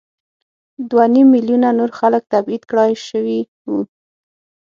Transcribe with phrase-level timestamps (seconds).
[0.89, 3.79] دوه نیم میلیونه نور خلک تبعید کړای شوي وو.